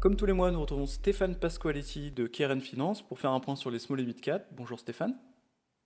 [0.00, 3.54] Comme tous les mois, nous retrouvons Stéphane Pasqualetti de Keren Finance pour faire un point
[3.54, 4.48] sur les small et mid cap.
[4.52, 5.14] Bonjour Stéphane.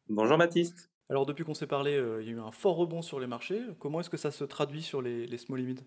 [0.09, 0.89] Bonjour Baptiste.
[1.09, 3.27] Alors depuis qu'on s'est parlé, euh, il y a eu un fort rebond sur les
[3.27, 3.61] marchés.
[3.81, 5.81] Comment est-ce que ça se traduit sur les, les small et mid?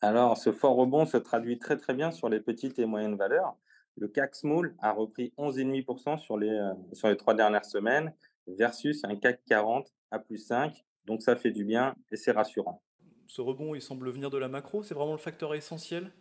[0.00, 3.56] Alors, ce fort rebond se traduit très très bien sur les petites et moyennes valeurs.
[3.96, 8.14] Le CAC Small a repris 11,5% sur les, euh, sur les trois dernières semaines
[8.46, 10.84] versus un CAC 40 à plus 5.
[11.06, 12.80] Donc ça fait du bien et c'est rassurant.
[13.26, 14.84] Ce rebond, il semble venir de la macro.
[14.84, 16.12] C'est vraiment le facteur essentiel?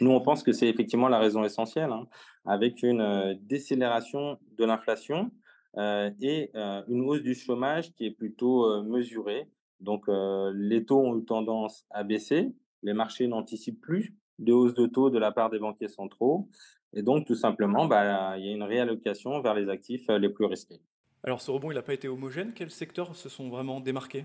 [0.00, 2.06] Nous, on pense que c'est effectivement la raison essentielle, hein,
[2.44, 5.30] avec une euh, décélération de l'inflation
[5.78, 9.48] euh, et euh, une hausse du chômage qui est plutôt mesurée.
[9.80, 12.54] Donc, les taux ont eu tendance à baisser.
[12.82, 16.48] Les marchés n'anticipent plus de hausse de taux de la part des banquiers centraux.
[16.94, 20.46] Et donc, tout simplement, bah, il y a une réallocation vers les actifs les plus
[20.46, 20.80] risqués.
[21.24, 22.52] Alors ce rebond, il n'a pas été homogène.
[22.54, 24.24] Quels secteurs se sont vraiment démarqués?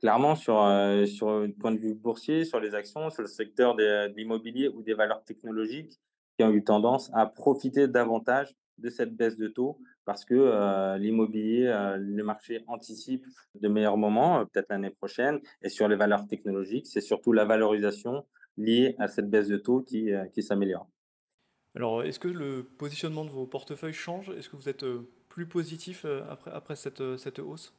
[0.00, 3.76] Clairement, sur, euh, sur un point de vue boursier, sur les actions, sur le secteur
[3.76, 6.00] des- de l'immobilier ou des valeurs technologiques
[6.38, 10.96] qui ont eu tendance à profiter davantage de cette baisse de taux parce que euh,
[10.96, 15.40] l'immobilier, euh, le marché anticipe de meilleurs moments, euh, peut-être l'année prochaine.
[15.62, 19.82] Et sur les valeurs technologiques, c'est surtout la valorisation liée à cette baisse de taux
[19.82, 20.88] qui, euh, s'améliore.
[21.74, 24.30] Alors est-ce que le positionnement de vos portefeuilles change?
[24.30, 27.74] Est-ce que vous êtes euh, plus positif euh, après, euh, cette hausse?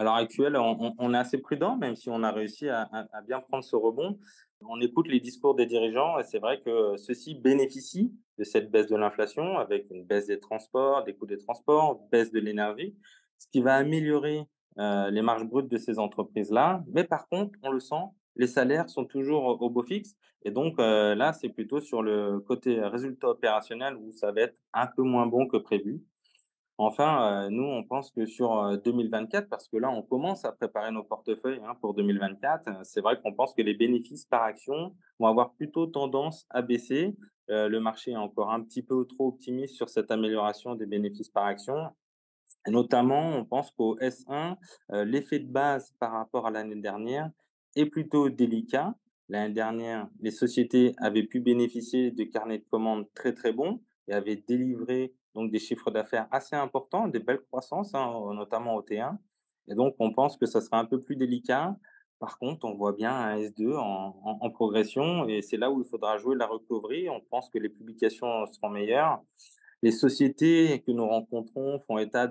[0.00, 2.88] À l'heure actuelle, on, est assez prudent, même si on a réussi à,
[3.26, 4.18] bien prendre ce rebond.
[4.62, 8.86] On écoute les discours des dirigeants et c'est vrai que ceux-ci bénéficient de cette baisse
[8.86, 12.96] de l'inflation avec une baisse des transports, des coûts des transports, baisse de l'énergie,
[13.36, 14.46] ce qui va améliorer
[14.78, 16.82] euh, les marges brutes de ces entreprises-là.
[16.94, 20.16] Mais par contre, on le sent, les salaires sont toujours au au beau fixe.
[20.46, 24.58] Et donc euh, là, c'est plutôt sur le côté résultat opérationnel où ça va être
[24.72, 26.02] un peu moins bon que prévu.
[26.82, 30.52] Enfin, heu, nous, on pense que sur, heu, 2024, parce que là, on commence à
[30.52, 34.42] préparer nos portefeuilles, hein, pour 2024, heu, c'est vrai qu'on pense que les bénéfices par
[34.42, 37.16] action vont avoir plutôt tendance à baisser.
[37.48, 41.46] Le marché est encore un petit peu trop optimiste sur cette amélioration des bénéfices par
[41.46, 41.90] action
[42.66, 44.56] et notamment, on pense qu'au S1,
[44.92, 47.30] heu, l'effet de base par rapport à l'année dernière
[47.76, 48.94] est plutôt délicat.
[49.28, 54.12] L'année dernière, les sociétés avaient pu bénéficier de carnets de commandes très, très bons et
[54.12, 59.18] avaient délivré donc des chiffres d'affaires assez importants, des belles croissances, hein, notamment au T1
[59.68, 61.76] et donc on pense que ça sera un peu plus délicat.
[62.18, 66.18] Par contre, on voit bien un S2 en progression et c'est là où il faudra
[66.18, 67.08] jouer la recovery.
[67.08, 69.22] On pense que les publications seront meilleures
[69.82, 72.30] les sociétés que nous rencontrons font état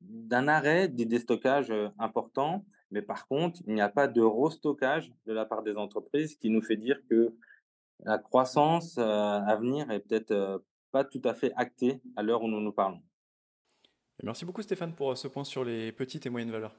[0.00, 5.12] d'un arrêt des déstockages, heu, importants, mais par contre, il n'y a pas de restockage
[5.26, 7.34] de la part des entreprises, qui nous fait dire que
[8.04, 10.64] la croissance, heu, à venir est peut-être, heu,
[10.96, 13.02] pas tout à fait actée à l'heure où nous nous parlons.
[14.22, 16.74] Merci beaucoup Stéphane pour euh, ce point sur les petites et moyennes valeurs.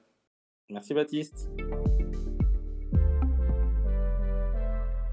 [0.72, 1.48] Merci Baptiste.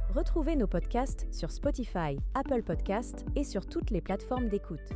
[0.08, 4.88] Retrouvez nos podcasts sur Spotify, Apple Podcasts et sur toutes les plateformes d'écoute.